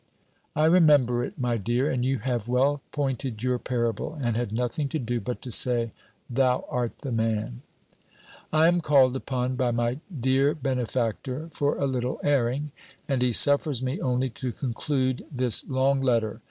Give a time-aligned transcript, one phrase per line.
[0.59, 4.89] _""I remember it, my dear and you have well pointed your parable, and had nothing
[4.89, 5.91] to do, but to say
[6.27, 7.61] 'Thou art the man!'"
[8.51, 12.71] I am called upon by my dear benefactor for a little airing,
[13.07, 16.39] and he suffers me only to conclude this long letter.